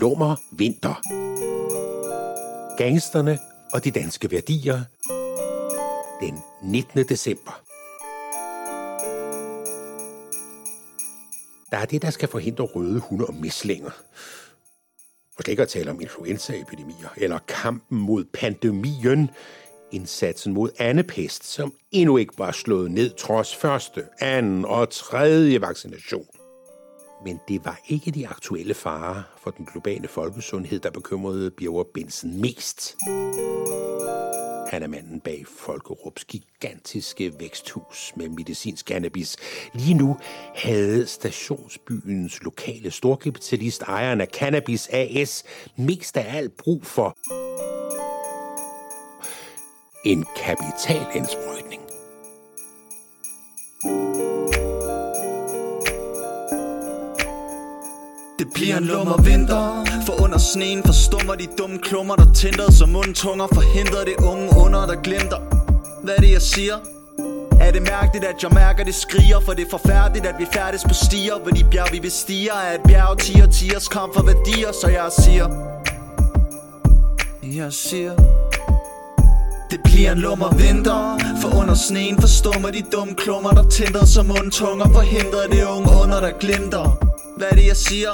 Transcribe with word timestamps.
Lummer 0.00 0.36
Vinter. 0.52 1.00
Gangsterne 2.76 3.38
og 3.72 3.84
de 3.84 3.90
danske 3.90 4.30
værdier. 4.30 4.80
Den 6.20 6.38
19. 6.62 7.04
december. 7.08 7.60
Der 11.70 11.76
er 11.78 11.84
det, 11.84 12.02
der 12.02 12.10
skal 12.10 12.28
forhindre 12.28 12.64
røde 12.64 13.00
hunde 13.00 13.26
og 13.26 13.34
mislinger. 13.34 13.90
Og 15.36 15.42
slet 15.42 15.48
ikke 15.48 15.62
at 15.62 15.68
tale 15.68 15.90
om 15.90 16.00
influenzaepidemier 16.00 17.08
eller 17.16 17.38
kampen 17.48 17.98
mod 17.98 18.24
pandemien, 18.24 19.30
indsatsen 19.92 20.52
mod 20.52 20.70
andepest, 20.78 21.44
som 21.44 21.74
endnu 21.90 22.16
ikke 22.16 22.38
var 22.38 22.52
slået 22.52 22.90
ned 22.90 23.10
trods 23.10 23.56
første, 23.56 24.04
anden 24.20 24.64
og 24.64 24.90
tredje 24.90 25.60
vaccination. 25.60 26.26
Men 27.24 27.40
det 27.48 27.64
var 27.64 27.80
ikke 27.88 28.10
de 28.10 28.28
aktuelle 28.28 28.74
farer 28.74 29.22
for 29.38 29.50
den 29.50 29.66
globale 29.72 30.08
folkesundhed, 30.08 30.80
der 30.80 30.90
bekymrede 30.90 31.50
Birger 31.50 31.84
Benson 31.94 32.40
mest. 32.40 32.96
Han 34.70 34.82
er 34.82 34.86
manden 34.86 35.20
bag 35.20 35.44
Folkerups 35.58 36.24
gigantiske 36.24 37.32
væksthus 37.40 38.12
med 38.16 38.28
medicinsk 38.28 38.86
cannabis. 38.86 39.36
Lige 39.74 39.94
nu 39.94 40.16
havde 40.54 41.06
stationsbyens 41.06 42.42
lokale 42.42 42.90
storkapitalist, 42.90 43.82
ejeren 43.82 44.20
af 44.20 44.26
Cannabis 44.26 44.88
AS, 44.92 45.44
mest 45.76 46.16
af 46.16 46.36
alt 46.36 46.56
brug 46.56 46.86
for 46.86 47.16
en 50.04 50.26
kapitalindsprøjtning. 50.36 51.83
Bliver 58.54 58.76
en 58.76 58.84
lummer 58.84 59.22
vinter 59.22 59.84
For 60.06 60.22
under 60.22 60.38
sneen 60.38 60.82
forstummer 60.82 61.34
de 61.34 61.46
dumme 61.58 61.78
klummer 61.78 62.14
Der 62.16 62.32
tænder 62.32 62.70
som 62.70 62.88
mundtunger 62.88 63.46
Forhindrer 63.54 64.04
det 64.04 64.14
unge 64.18 64.48
under 64.64 64.86
der 64.86 64.94
glimter. 65.02 65.38
Hvad 66.02 66.14
er 66.16 66.20
det 66.20 66.32
jeg 66.32 66.42
siger? 66.42 66.76
Er 67.60 67.70
det 67.70 67.82
mærkeligt 67.82 68.24
at 68.24 68.42
jeg 68.42 68.50
mærker 68.54 68.84
det 68.84 68.94
skriger? 68.94 69.40
For 69.40 69.52
det 69.52 69.64
er 69.66 69.70
forfærdeligt 69.70 70.26
at 70.26 70.34
vi 70.38 70.46
færdes 70.52 70.84
på 70.84 70.94
stier 70.94 71.38
Hvor 71.42 71.50
de 71.50 71.64
bjerg 71.70 71.92
vi 71.92 72.00
bestiger 72.00 72.52
Er 72.52 72.74
et 72.74 72.80
bjerg 72.88 73.18
tiger 73.18 73.46
tiers 73.46 73.88
kamp 73.88 74.14
for 74.14 74.22
værdier 74.22 74.72
Så 74.82 74.88
jeg 74.88 75.08
siger. 75.18 75.46
Jeg 77.42 77.72
siger. 77.72 78.14
Det 79.70 79.80
bliver 79.84 80.12
en 80.12 80.18
lummer 80.18 80.54
vinter 80.54 81.18
For 81.42 81.60
under 81.60 81.74
sneen 81.74 82.20
forstummer 82.20 82.70
de 82.70 82.82
dumme 82.92 83.14
klummer 83.14 83.50
Der 83.50 83.68
tænder 83.68 84.04
som 84.04 84.26
mundtunger 84.26 84.86
Forhindrer 84.92 85.46
det 85.50 85.64
unge 85.64 85.90
under 86.02 86.20
der 86.20 86.32
glimter. 86.40 86.98
Hvad 87.36 87.46
er 87.50 87.54
det 87.54 87.66
jeg 87.66 87.76
siger? 87.76 88.10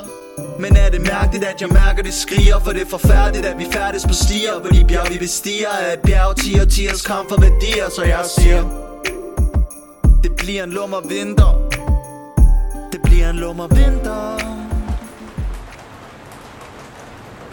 Men 0.58 0.76
er 0.76 0.90
det 0.90 1.00
mærkeligt 1.00 1.44
at 1.44 1.60
jeg 1.60 1.68
mærker 1.68 2.02
det 2.02 2.14
skriger? 2.14 2.58
For 2.64 2.70
det 2.72 2.82
er 2.82 2.86
forfærdeligt 2.86 3.46
at 3.46 3.58
vi 3.58 3.66
færdes 3.72 4.06
på 4.06 4.14
stier. 4.14 4.60
Hvor 4.60 4.70
de 4.70 4.84
bjerg 4.88 5.12
vi 5.12 5.18
bestiger 5.18 5.68
Er 5.68 5.92
et 5.92 6.00
bjerg 6.00 6.36
tiger 6.36 6.64
tiers 6.64 7.02
kamp 7.02 7.28
for 7.28 7.40
værdier. 7.40 7.90
Så 7.96 8.02
jeg 8.02 8.24
siger 8.38 8.60
Det 10.22 10.32
bliver 10.36 10.64
en 10.64 10.70
lummer 10.70 11.00
vinter. 11.00 11.50
Det 12.92 13.00
bliver 13.02 13.30
en 13.30 13.36
lummer 13.36 13.66
vinter. 13.66 14.20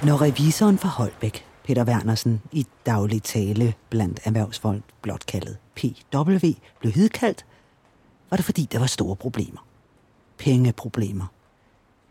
Når 0.06 0.22
revisoren 0.22 0.78
fra 0.78 0.90
Holbæk, 0.90 1.46
Peter 1.64 1.86
Wernersen, 1.86 2.42
i 2.52 2.68
daglig 2.86 3.24
tale 3.24 3.74
blandt 3.90 4.20
erhvervsfolk 4.24 4.84
blot 5.02 5.26
kaldet 5.26 5.58
PW, 5.76 6.48
blev 6.80 6.94
hidkaldt, 6.94 7.46
var 8.30 8.38
det 8.38 8.46
fordi, 8.46 8.68
der 8.72 8.80
var 8.80 8.86
store 8.86 9.16
problemer. 9.16 9.68
Pengeproblemer. 10.38 11.26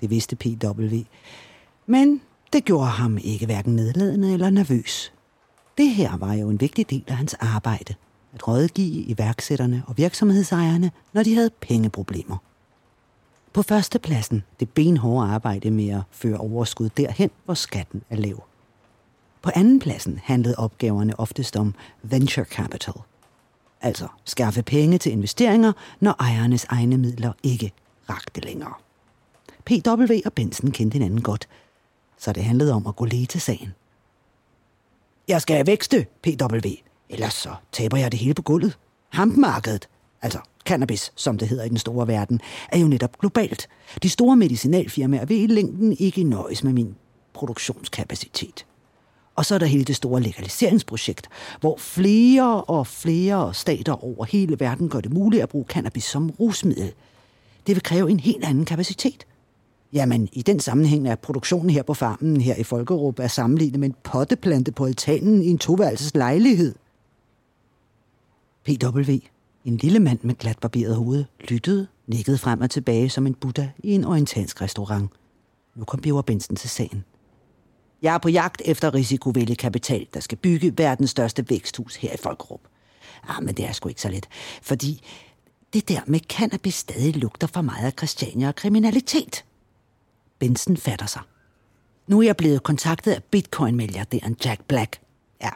Det 0.00 0.10
vidste 0.10 0.36
PW. 0.36 0.96
Men 1.86 2.20
det 2.52 2.64
gjorde 2.64 2.86
ham 2.86 3.18
ikke 3.18 3.46
hverken 3.46 3.76
nedladende 3.76 4.32
eller 4.32 4.50
nervøs. 4.50 5.12
Det 5.78 5.90
her 5.90 6.16
var 6.16 6.34
jo 6.34 6.50
en 6.50 6.60
vigtig 6.60 6.90
del 6.90 7.04
af 7.06 7.16
hans 7.16 7.34
arbejde. 7.34 7.94
At 8.34 8.48
rådgive 8.48 9.02
iværksætterne 9.02 9.82
og 9.86 9.98
virksomhedsejerne, 9.98 10.90
når 11.12 11.22
de 11.22 11.34
havde 11.34 11.50
pengeproblemer. 11.60 12.36
På 13.52 13.62
førstepladsen 13.62 14.44
det 14.60 14.70
benhårde 14.70 15.28
arbejde 15.30 15.70
med 15.70 15.88
at 15.88 16.02
føre 16.10 16.38
overskud 16.38 16.88
derhen, 16.88 17.30
hvor 17.44 17.54
skatten 17.54 18.02
er 18.10 18.16
lav. 18.16 18.44
På 19.42 19.50
andenpladsen 19.54 20.20
handlede 20.22 20.54
opgaverne 20.58 21.20
oftest 21.20 21.56
om 21.56 21.74
venture 22.02 22.44
capital. 22.44 22.94
Altså 23.80 24.08
skaffe 24.24 24.62
penge 24.62 24.98
til 24.98 25.12
investeringer, 25.12 25.72
når 26.00 26.16
ejernes 26.18 26.64
egne 26.64 26.98
midler 26.98 27.32
ikke 27.42 27.72
rakte 28.10 28.40
længere. 28.40 28.74
PW 29.66 30.14
og 30.24 30.32
Benson 30.32 30.70
kendte 30.70 30.94
hinanden 30.94 31.22
godt, 31.22 31.48
så 32.18 32.32
det 32.32 32.44
handlede 32.44 32.72
om 32.72 32.86
at 32.86 32.96
gå 32.96 33.04
lige 33.04 33.26
til 33.26 33.40
sagen. 33.40 33.74
Jeg 35.28 35.42
skal 35.42 35.66
vækste, 35.66 36.06
PW, 36.22 36.56
ellers 37.08 37.34
så 37.34 37.54
taber 37.72 37.96
jeg 37.96 38.12
det 38.12 38.20
hele 38.20 38.34
på 38.34 38.42
gulvet. 38.42 38.78
Hampmarkedet, 39.08 39.88
altså 40.22 40.38
cannabis, 40.64 41.12
som 41.16 41.38
det 41.38 41.48
hedder 41.48 41.64
i 41.64 41.68
den 41.68 41.78
store 41.78 42.08
verden, 42.08 42.40
er 42.68 42.78
jo 42.78 42.88
netop 42.88 43.18
globalt. 43.18 43.68
De 44.02 44.10
store 44.10 44.36
medicinalfirmaer 44.36 45.24
vil 45.24 45.42
i 45.42 45.46
længden 45.46 45.96
ikke 45.98 46.24
nøjes 46.24 46.64
med 46.64 46.72
min 46.72 46.96
produktionskapacitet. 47.34 48.66
Og 49.36 49.44
så 49.44 49.54
er 49.54 49.58
der 49.58 49.66
hele 49.66 49.84
det 49.84 49.96
store 49.96 50.20
legaliseringsprojekt, 50.20 51.28
hvor 51.60 51.76
flere 51.76 52.64
og 52.64 52.86
flere 52.86 53.54
stater 53.54 54.04
over 54.04 54.24
hele 54.24 54.60
verden 54.60 54.88
gør 54.88 55.00
det 55.00 55.12
muligt 55.12 55.42
at 55.42 55.48
bruge 55.48 55.64
cannabis 55.68 56.04
som 56.04 56.30
rusmiddel. 56.30 56.92
Det 57.66 57.74
vil 57.74 57.82
kræve 57.82 58.10
en 58.10 58.20
helt 58.20 58.44
anden 58.44 58.64
kapacitet. 58.64 59.26
Jamen, 59.92 60.28
i 60.32 60.42
den 60.42 60.60
sammenhæng 60.60 61.08
er 61.08 61.14
produktionen 61.14 61.70
her 61.70 61.82
på 61.82 61.94
farmen 61.94 62.40
her 62.40 62.56
i 62.56 62.62
Folkerup 62.62 63.18
er 63.18 63.26
sammenlignet 63.28 63.80
med 63.80 63.88
en 63.88 63.94
potteplante 64.02 64.72
på 64.72 64.84
altanen 64.84 65.42
i 65.42 65.46
en 65.46 65.58
toværelses 65.58 66.14
lejlighed. 66.14 66.74
PW, 68.64 69.12
en 69.64 69.76
lille 69.76 70.00
mand 70.00 70.18
med 70.22 70.34
glatbarberet 70.34 70.96
hoved, 70.96 71.24
lyttede, 71.48 71.86
nikkede 72.06 72.38
frem 72.38 72.60
og 72.60 72.70
tilbage 72.70 73.08
som 73.08 73.26
en 73.26 73.34
buddha 73.34 73.66
i 73.78 73.92
en 73.92 74.04
orientalsk 74.04 74.62
restaurant. 74.62 75.10
Nu 75.74 75.84
kom 75.84 76.00
Biver 76.00 76.22
Benson 76.22 76.56
til 76.56 76.70
sagen. 76.70 77.04
Jeg 78.02 78.14
er 78.14 78.18
på 78.18 78.28
jagt 78.28 78.62
efter 78.64 78.94
risikovillig 78.94 79.58
kapital, 79.58 80.06
der 80.14 80.20
skal 80.20 80.38
bygge 80.38 80.78
verdens 80.78 81.10
største 81.10 81.50
væksthus 81.50 81.96
her 81.96 82.12
i 82.12 82.16
Folkerup. 82.22 82.60
Ah, 83.28 83.44
men 83.44 83.54
det 83.54 83.64
er 83.64 83.72
sgu 83.72 83.88
ikke 83.88 84.02
så 84.02 84.08
let, 84.08 84.28
fordi 84.62 85.02
det 85.72 85.88
der 85.88 86.00
med 86.06 86.20
cannabis 86.20 86.74
stadig 86.74 87.16
lugter 87.16 87.46
for 87.46 87.60
meget 87.60 87.86
af 87.86 87.92
Christiania 87.92 88.48
og 88.48 88.54
kriminalitet. 88.54 89.44
Benson 90.38 90.76
fatter 90.76 91.06
sig. 91.06 91.22
Nu 92.06 92.18
er 92.18 92.22
jeg 92.22 92.36
blevet 92.36 92.62
kontaktet 92.62 93.12
af 93.12 93.22
bitcoin-milliardæren 93.30 94.34
Jack 94.44 94.64
Black. 94.68 95.00
Ja, 95.42 95.50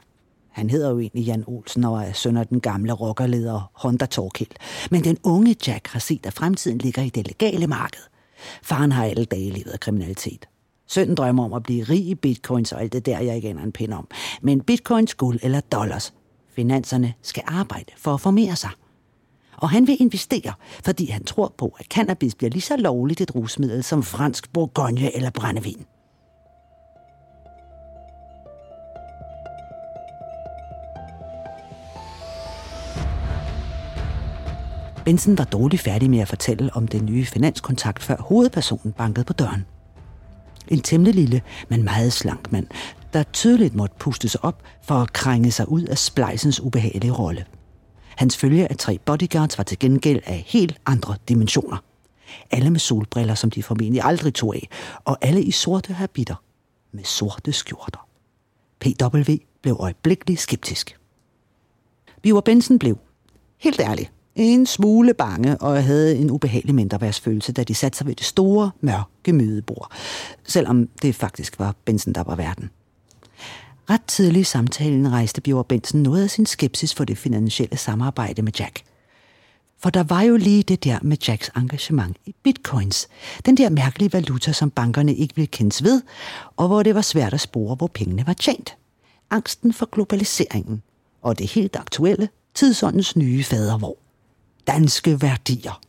han 0.50 0.70
hedder 0.70 0.90
jo 0.90 0.98
egentlig 0.98 1.24
Jan 1.24 1.44
Olsen 1.46 1.84
og 1.84 2.02
er 2.02 2.12
søn 2.12 2.36
af 2.36 2.46
den 2.46 2.60
gamle 2.60 2.92
rockerleder 2.92 3.70
Honda 3.74 4.06
Torkild. 4.06 4.50
Men 4.90 5.04
den 5.04 5.18
unge 5.22 5.56
Jack 5.66 5.88
har 5.88 6.00
set, 6.00 6.26
at 6.26 6.32
fremtiden 6.32 6.78
ligger 6.78 7.02
i 7.02 7.08
det 7.08 7.26
legale 7.26 7.66
marked. 7.66 8.02
Faren 8.62 8.92
har 8.92 9.04
alle 9.04 9.24
dage 9.24 9.50
levet 9.50 9.70
af 9.70 9.80
kriminalitet. 9.80 10.48
Sønnen 10.86 11.14
drømmer 11.14 11.44
om 11.44 11.52
at 11.52 11.62
blive 11.62 11.84
rig 11.84 12.06
i 12.06 12.14
bitcoins 12.14 12.72
og 12.72 12.80
alt 12.80 12.92
det 12.92 13.06
der, 13.06 13.20
jeg 13.20 13.36
ikke 13.36 13.48
aner 13.48 13.62
en 13.62 13.72
pind 13.72 13.92
om. 13.92 14.08
Men 14.42 14.60
bitcoins, 14.60 15.14
guld 15.14 15.38
eller 15.42 15.60
dollars. 15.60 16.14
Finanserne 16.56 17.14
skal 17.22 17.42
arbejde 17.46 17.92
for 17.96 18.14
at 18.14 18.20
formere 18.20 18.56
sig. 18.56 18.70
Og 19.60 19.70
han 19.70 19.86
vil 19.86 19.96
investere, 20.00 20.52
fordi 20.84 21.10
han 21.10 21.24
tror 21.24 21.54
på, 21.58 21.76
at 21.78 21.86
cannabis 21.86 22.34
bliver 22.34 22.50
lige 22.50 22.62
så 22.62 22.76
lovligt 22.76 23.20
et 23.20 23.34
rusmiddel 23.34 23.82
som 23.84 24.02
fransk 24.02 24.52
bourgogne 24.52 25.16
eller 25.16 25.30
brændevin. 25.30 25.86
Benson 35.04 35.38
var 35.38 35.44
dårligt 35.44 35.82
færdig 35.82 36.10
med 36.10 36.18
at 36.18 36.28
fortælle 36.28 36.70
om 36.76 36.88
den 36.88 37.06
nye 37.06 37.26
finanskontakt, 37.26 38.02
før 38.02 38.16
hovedpersonen 38.16 38.92
bankede 38.92 39.24
på 39.24 39.32
døren. 39.32 39.66
En 40.68 40.80
temmelig 40.80 41.14
lille, 41.14 41.42
men 41.68 41.82
meget 41.82 42.12
slank 42.12 42.52
mand, 42.52 42.66
der 43.12 43.22
tydeligt 43.22 43.74
måtte 43.74 43.96
puste 43.98 44.28
sig 44.28 44.44
op 44.44 44.62
for 44.82 44.94
at 44.94 45.12
krænge 45.12 45.50
sig 45.50 45.68
ud 45.68 45.82
af 45.82 45.98
splejsens 45.98 46.60
ubehagelige 46.60 47.12
rolle. 47.12 47.44
Hans 48.16 48.36
følge 48.36 48.68
af 48.68 48.76
tre 48.76 48.98
bodyguards 48.98 49.58
var 49.58 49.64
til 49.64 49.78
gengæld 49.78 50.20
af 50.26 50.44
helt 50.46 50.80
andre 50.86 51.16
dimensioner. 51.28 51.76
Alle 52.50 52.70
med 52.70 52.80
solbriller, 52.80 53.34
som 53.34 53.50
de 53.50 53.62
formentlig 53.62 54.02
aldrig 54.04 54.34
tog 54.34 54.54
af, 54.54 54.68
og 55.04 55.18
alle 55.20 55.42
i 55.42 55.50
sorte 55.50 55.92
habiter 55.92 56.42
med 56.92 57.04
sorte 57.04 57.52
skjorter. 57.52 58.08
PW 58.80 59.32
blev 59.62 59.76
øjeblikkeligt 59.80 60.40
skeptisk. 60.40 60.98
Biver 62.22 62.40
Benson 62.40 62.78
blev, 62.78 62.98
helt 63.58 63.80
ærligt, 63.80 64.12
en 64.34 64.66
smule 64.66 65.14
bange 65.14 65.58
og 65.58 65.84
havde 65.84 66.16
en 66.16 66.30
ubehagelig 66.30 66.74
mindreværdsfølelse, 66.74 67.52
da 67.52 67.64
de 67.64 67.74
satte 67.74 67.98
sig 67.98 68.06
ved 68.06 68.14
det 68.14 68.26
store, 68.26 68.70
mørke 68.80 69.32
mødebord, 69.32 69.92
selvom 70.44 70.88
det 71.02 71.14
faktisk 71.14 71.58
var 71.58 71.74
Benson, 71.84 72.12
der 72.12 72.22
var 72.22 72.36
verden. 72.36 72.70
Ret 73.90 74.04
tidligt 74.06 74.40
i 74.40 74.44
samtalen 74.44 75.12
rejste 75.12 75.40
Bjørn 75.40 75.64
Benson 75.68 76.00
noget 76.00 76.22
af 76.22 76.30
sin 76.30 76.46
skepsis 76.46 76.94
for 76.94 77.04
det 77.04 77.18
finansielle 77.18 77.76
samarbejde 77.76 78.42
med 78.42 78.52
Jack. 78.58 78.82
For 79.78 79.90
der 79.90 80.02
var 80.02 80.22
jo 80.22 80.36
lige 80.36 80.62
det 80.62 80.84
der 80.84 80.98
med 81.02 81.16
Jacks 81.28 81.50
engagement 81.56 82.16
i 82.26 82.34
bitcoins. 82.42 83.08
Den 83.46 83.56
der 83.56 83.70
mærkelige 83.70 84.12
valuta, 84.12 84.52
som 84.52 84.70
bankerne 84.70 85.14
ikke 85.14 85.36
ville 85.36 85.46
kendes 85.46 85.84
ved, 85.84 86.02
og 86.56 86.68
hvor 86.68 86.82
det 86.82 86.94
var 86.94 87.00
svært 87.00 87.34
at 87.34 87.40
spore, 87.40 87.74
hvor 87.74 87.86
pengene 87.86 88.26
var 88.26 88.32
tjent. 88.32 88.76
Angsten 89.30 89.72
for 89.72 89.88
globaliseringen. 89.92 90.82
Og 91.22 91.38
det 91.38 91.50
helt 91.50 91.76
aktuelle, 91.76 92.28
tidsåndens 92.54 93.16
nye 93.16 93.44
fadervor. 93.44 93.96
Danske 94.66 95.22
værdier. 95.22 95.80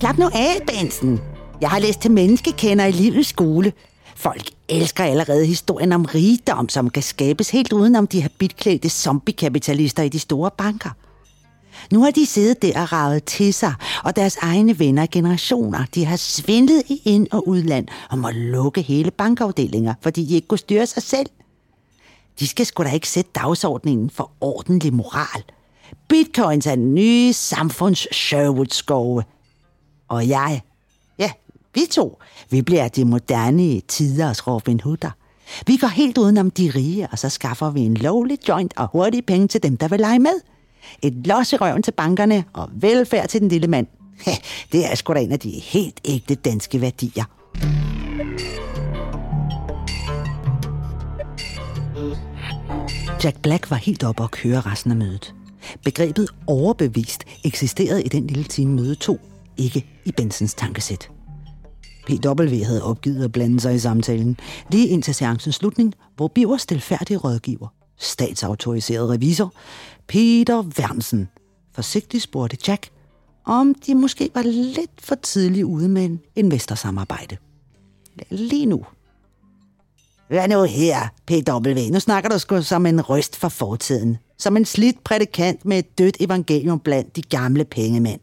Slap 0.00 0.18
nu 0.18 0.30
af, 0.34 0.60
Benson. 0.66 1.29
Jeg 1.60 1.70
har 1.70 1.78
læst 1.78 2.00
til 2.00 2.10
menneskekender 2.10 2.84
i 2.84 2.90
livets 2.92 3.28
skole. 3.28 3.72
Folk 4.16 4.50
elsker 4.68 5.04
allerede 5.04 5.46
historien 5.46 5.92
om 5.92 6.04
rigdom, 6.04 6.68
som 6.68 6.90
kan 6.90 7.02
skabes 7.02 7.50
helt 7.50 7.72
udenom 7.72 8.06
de 8.06 8.22
habitklædte 8.22 8.88
zombiekapitalister 8.88 10.02
i 10.02 10.08
de 10.08 10.18
store 10.18 10.50
banker. 10.58 10.90
Nu 11.92 12.02
har 12.04 12.10
de 12.10 12.26
siddet 12.26 12.62
der 12.62 12.80
og 12.82 12.92
ravet 12.92 13.24
til 13.24 13.54
sig, 13.54 13.74
og 14.04 14.16
deres 14.16 14.36
egne 14.36 14.78
venner 14.78 15.06
generationer, 15.12 15.84
de 15.94 16.04
har 16.04 16.16
svindlet 16.16 16.82
i 16.88 17.02
ind- 17.04 17.28
og 17.32 17.48
udland 17.48 17.88
og 18.10 18.18
må 18.18 18.30
lukke 18.30 18.82
hele 18.82 19.10
bankafdelinger, 19.10 19.94
fordi 20.02 20.24
de 20.24 20.34
ikke 20.34 20.48
kunne 20.48 20.58
styre 20.58 20.86
sig 20.86 21.02
selv. 21.02 21.26
De 22.40 22.48
skal 22.48 22.66
sgu 22.66 22.82
da 22.82 22.90
ikke 22.90 23.08
sætte 23.08 23.30
dagsordningen 23.34 24.10
for 24.10 24.30
ordentlig 24.40 24.94
moral. 24.94 25.42
Bitcoins 26.08 26.66
er 26.66 26.74
den 26.74 26.94
nye 26.94 27.32
samfunds 27.32 28.14
Sherwood-skove. 28.14 29.22
Og 30.08 30.28
jeg, 30.28 30.60
vi 31.74 31.80
to, 31.90 32.18
vi 32.50 32.62
bliver 32.62 32.88
de 32.88 33.04
moderne 33.04 33.80
tiders 33.80 34.46
Robin 34.46 34.80
Hooder. 34.80 35.10
Vi 35.66 35.76
går 35.76 35.88
helt 35.88 36.18
udenom 36.18 36.50
de 36.50 36.72
rige, 36.74 37.08
og 37.12 37.18
så 37.18 37.28
skaffer 37.28 37.70
vi 37.70 37.80
en 37.80 37.94
lovlig 37.94 38.38
joint 38.48 38.72
og 38.76 38.88
hurtige 38.92 39.22
penge 39.22 39.48
til 39.48 39.62
dem, 39.62 39.76
der 39.76 39.88
vil 39.88 40.00
lege 40.00 40.18
med. 40.18 40.40
Et 41.02 41.26
los 41.26 41.52
i 41.52 41.56
røven 41.56 41.82
til 41.82 41.92
bankerne 41.92 42.44
og 42.52 42.68
velfærd 42.72 43.28
til 43.28 43.40
den 43.40 43.48
lille 43.48 43.68
mand. 43.68 43.86
Det 44.72 44.90
er 44.90 44.94
sgu 44.94 45.14
da 45.14 45.18
en 45.18 45.32
af 45.32 45.38
de 45.40 45.50
helt 45.50 46.00
ægte 46.04 46.34
danske 46.34 46.80
værdier. 46.80 47.24
Jack 53.24 53.40
Black 53.42 53.70
var 53.70 53.76
helt 53.76 54.04
oppe 54.04 54.22
og 54.22 54.30
køre 54.30 54.60
resten 54.60 54.90
af 54.90 54.96
mødet. 54.96 55.34
Begrebet 55.84 56.28
overbevist 56.46 57.24
eksisterede 57.44 58.02
i 58.02 58.08
den 58.08 58.26
lille 58.26 58.44
time 58.44 58.74
møde 58.74 58.94
2, 58.94 59.20
ikke 59.56 59.86
i 60.04 60.12
Bensens 60.12 60.54
tankesæt. 60.54 61.10
PW 62.06 62.64
havde 62.64 62.84
opgivet 62.84 63.24
at 63.24 63.32
blande 63.32 63.60
sig 63.60 63.74
i 63.74 63.78
samtalen, 63.78 64.36
lige 64.70 64.88
indtil 64.88 65.14
seancens 65.14 65.54
slutning, 65.54 65.94
hvor 66.16 66.28
Biver 66.28 66.56
stilfærdig 66.56 67.24
rådgiver, 67.24 67.68
statsautoriseret 67.98 69.10
revisor, 69.10 69.52
Peter 70.06 70.62
Wernsen, 70.78 71.28
forsigtigt 71.74 72.22
spurgte 72.22 72.56
Jack, 72.68 72.90
om 73.44 73.74
de 73.86 73.94
måske 73.94 74.30
var 74.34 74.42
lidt 74.42 74.90
for 74.98 75.14
tidligt 75.14 75.64
ude 75.64 75.88
med 75.88 76.04
en 76.04 76.20
investorsamarbejde. 76.36 77.36
Lige 78.30 78.66
nu. 78.66 78.84
Hvad 80.28 80.48
nu 80.48 80.62
her, 80.62 81.08
PW? 81.26 81.92
Nu 81.92 82.00
snakker 82.00 82.30
du 82.30 82.38
sgu 82.38 82.62
som 82.62 82.86
en 82.86 83.00
røst 83.00 83.36
fra 83.36 83.48
fortiden. 83.48 84.16
Som 84.38 84.56
en 84.56 84.64
slidt 84.64 85.04
prædikant 85.04 85.64
med 85.64 85.78
et 85.78 85.98
dødt 85.98 86.16
evangelium 86.20 86.80
blandt 86.80 87.16
de 87.16 87.22
gamle 87.22 87.64
pengemænd. 87.64 88.20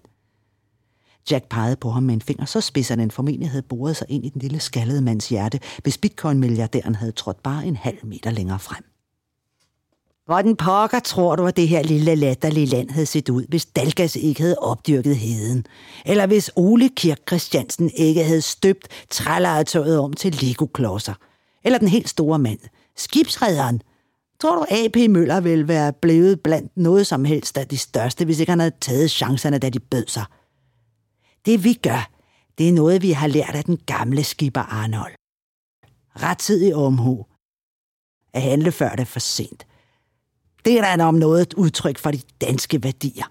Jack 1.32 1.50
pegede 1.50 1.76
på 1.76 1.90
ham 1.90 2.04
med 2.04 2.14
en 2.14 2.22
finger, 2.22 2.46
så 2.46 2.62
spids 2.62 2.92
at 2.92 2.98
den 2.98 3.12
formentlig 3.12 3.50
havde 3.50 3.62
boret 3.62 3.96
sig 3.96 4.08
ind 4.10 4.26
i 4.26 4.30
den 4.30 4.42
lille 4.42 4.60
skaldede 4.60 5.02
mands 5.02 5.30
hjerte, 5.30 5.60
hvis 5.84 5.98
bitcoin-milliardæren 5.98 6.96
havde 6.96 7.12
trådt 7.12 7.44
bare 7.44 7.66
en 7.66 7.76
halv 7.76 8.06
meter 8.06 8.32
længere 8.32 8.60
frem. 8.60 8.84
Hvordan 10.26 10.56
pokker 10.56 11.00
tror 11.00 11.36
du, 11.36 11.46
at 11.46 11.58
det 11.58 11.68
her 11.68 11.84
lille 11.84 12.16
latterlige 12.16 12.66
land 12.66 12.90
havde 12.90 13.06
set 13.06 13.30
ud, 13.30 13.46
hvis 13.50 13.66
Dalgas 13.66 14.16
ikke 14.16 14.42
havde 14.42 14.56
opdyrket 14.58 15.16
heden? 15.16 15.66
Eller 16.06 16.28
hvis 16.28 16.52
Ole 16.56 16.90
Kirk 16.90 17.18
Christiansen 17.28 17.92
ikke 17.96 18.24
havde 18.24 18.42
støbt 18.42 18.88
trælejetøjet 19.10 20.00
om 20.00 20.14
til 20.14 20.36
Lego-klodser? 20.42 21.14
Eller 21.64 21.80
den 21.80 21.88
helt 21.88 22.10
store 22.10 22.40
mand, 22.40 22.60
skibsrederen? 22.96 23.82
Tror 24.42 24.56
du, 24.56 24.66
A.P. 24.70 25.10
Møller 25.10 25.40
ville 25.40 25.68
være 25.68 25.94
blevet 25.94 26.42
blandt 26.42 26.72
noget 26.78 27.08
som 27.08 27.26
helst 27.26 27.58
af 27.58 27.68
de 27.68 27.78
største, 27.78 28.26
hvis 28.26 28.40
ikke 28.40 28.52
han 28.52 28.60
havde 28.60 28.76
taget 28.82 29.12
chancerne, 29.12 29.58
da 29.58 29.70
de 29.70 29.80
bød 29.80 30.08
sig? 30.08 30.24
Det 31.46 31.64
vi 31.64 31.74
gør, 31.74 32.10
det 32.58 32.70
er 32.70 32.74
noget, 32.74 33.02
vi 33.02 33.12
har 33.12 33.28
lært 33.28 33.56
af 33.56 33.64
den 33.64 33.78
gamle 33.78 34.24
skipper 34.24 34.62
Arnold. 34.62 35.14
Rettidig 36.16 36.76
omhu. 36.76 37.26
At 38.34 38.42
handle 38.42 38.72
før 38.72 38.90
det 38.90 39.00
er 39.00 39.06
for 39.06 39.20
sent. 39.20 39.68
Det 40.66 40.80
er 40.80 40.96
da 40.96 41.04
om 41.04 41.16
noget 41.16 41.42
et 41.42 41.54
udtryk 41.54 41.98
for 41.98 42.12
de 42.12 42.22
danske 42.42 42.84
værdier. 42.84 43.26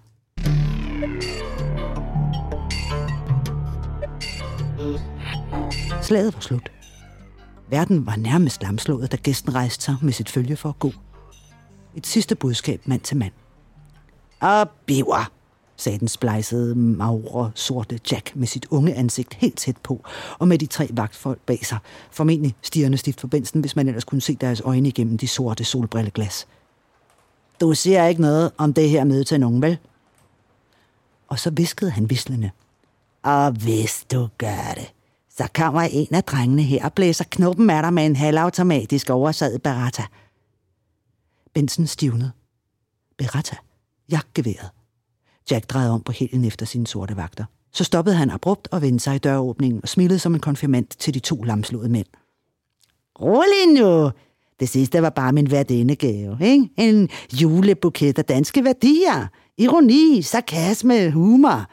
Slaget 6.03 6.35
var 6.35 6.41
slut. 6.41 6.73
Verden 7.71 8.07
var 8.07 8.17
nærmest 8.17 8.63
lamslået, 8.63 9.13
da 9.13 9.17
gæsten 9.17 9.55
rejste 9.55 9.85
sig 9.85 9.97
med 10.03 10.13
sit 10.13 10.31
følge 10.31 10.57
for 10.57 10.69
at 10.69 10.79
gå. 10.79 10.93
Et 11.95 12.07
sidste 12.07 12.35
budskab 12.37 12.89
mand 12.89 13.01
til 13.01 13.17
mand. 13.17 13.33
Og 14.41 14.71
biver, 14.87 15.33
sagde 15.77 15.99
den 15.99 16.09
splejsede, 16.09 16.75
magre, 16.75 17.51
sorte 17.55 18.01
Jack 18.13 18.37
med 18.37 18.47
sit 18.47 18.67
unge 18.71 18.95
ansigt 18.95 19.35
helt 19.35 19.57
tæt 19.57 19.77
på, 19.77 20.05
og 20.39 20.49
med 20.49 20.59
de 20.59 20.67
tre 20.67 20.89
vagtfolk 20.91 21.41
bag 21.47 21.67
sig, 21.67 21.79
formentlig 22.11 22.55
stirrende 22.63 22.99
stift 22.99 23.21
for 23.21 23.29
bensen, 23.29 23.61
hvis 23.61 23.77
man 23.77 23.89
ellers 23.89 24.05
kunne 24.05 24.21
se 24.21 24.35
deres 24.35 24.61
øjne 24.61 24.89
igennem 24.89 25.19
de 25.19 25.29
sorte 25.29 25.65
solbrilleglas. 25.65 26.47
Du 27.61 27.75
siger 27.75 28.07
ikke 28.07 28.21
noget 28.21 28.53
om 28.57 28.75
det 28.75 28.91
her 28.91 29.05
møde 29.05 29.25
til 29.25 29.41
nogen, 29.41 29.63
vel? 29.63 29.79
Og 31.29 31.39
så 31.39 31.51
viskede 31.51 31.91
han 31.91 32.11
vislende. 32.11 32.51
Og 33.23 33.51
hvis 33.51 34.07
du 34.13 34.29
gør 34.39 34.73
det, 34.75 34.93
så 35.37 35.49
kommer 35.55 35.81
en 35.81 36.15
af 36.15 36.25
drengene 36.25 36.63
her 36.63 36.85
og 36.85 36.93
blæser 36.93 37.25
knuppen 37.31 37.71
af 37.71 37.83
dig 37.83 37.93
med 37.93 38.07
en 38.07 38.17
halvautomatisk 38.17 39.11
oversaget 39.11 39.63
Beretta. 39.63 40.03
Benson 41.55 41.87
stivnede. 41.87 42.31
Beretta. 43.19 43.57
Jagtgeværet. 44.11 44.71
Jack 45.51 45.71
drejede 45.71 45.93
om 45.93 46.03
på 46.03 46.13
hælen 46.13 46.45
efter 46.45 46.67
sine 46.67 46.87
sorte 46.87 47.17
vagter. 47.17 47.45
Så 47.73 47.85
stoppede 47.85 48.17
han 48.17 48.31
abrupt 48.31 48.69
og 48.71 48.83
vendte 48.83 49.05
sig 49.05 49.15
i 49.15 49.19
døråbningen 49.19 49.81
og 49.83 49.89
smilede 49.89 50.19
som 50.19 50.35
en 50.35 50.41
konfirmand 50.41 50.87
til 50.99 51.15
de 51.15 51.19
to 51.19 51.43
lamslåede 51.43 51.89
mænd. 51.89 52.07
Rolig 53.21 53.81
nu! 53.81 54.11
Det 54.61 54.69
sidste 54.69 55.03
var 55.03 55.11
bare 55.11 55.33
min 55.33 55.47
gave, 55.97 56.39
ikke? 56.41 56.69
En 56.77 57.09
julebuket 57.33 58.19
af 58.19 58.25
danske 58.25 58.65
værdier. 58.65 59.27
Ironi, 59.59 60.23
sarkasme, 60.23 61.11
humor. 61.11 61.67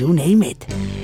You 0.00 0.12
name 0.12 0.50
it. 0.50 1.01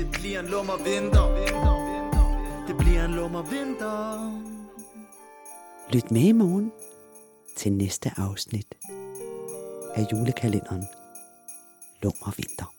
Det 0.00 0.10
bliver 0.12 0.40
en 0.40 0.46
lummer 0.46 0.76
vinter. 0.76 1.26
Det 2.66 2.76
bliver 2.78 3.04
en 3.04 3.10
lummer 3.10 3.42
vinter. 3.42 4.32
Lyt 5.92 6.10
med 6.10 6.20
i 6.20 6.32
morgen 6.32 6.72
til 7.56 7.72
næste 7.72 8.10
afsnit 8.16 8.66
af 9.94 10.06
julekalenderen 10.12 10.84
Lummer 12.02 12.34
Vinter. 12.36 12.74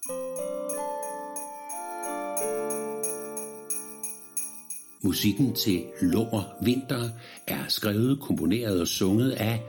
Musikken 5.03 5.55
til 5.55 5.83
Lummer 6.01 6.43
Vinter 6.61 7.09
er 7.47 7.67
skrevet, 7.67 8.21
komponeret 8.21 8.81
og 8.81 8.87
sunget 8.87 9.31
af 9.31 9.63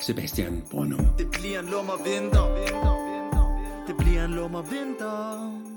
Sebastian 0.00 0.62
Brønum. 0.70 1.06
Det 1.18 1.26
bliver 1.30 1.60
en 1.60 1.66
lummer 1.66 1.96
vinter. 2.04 2.46
Det 3.86 3.96
bliver 3.96 4.24
en 4.24 4.30
lummer 4.30 4.62
vinter. 4.62 5.73